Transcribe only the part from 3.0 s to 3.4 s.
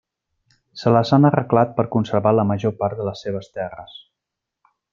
de les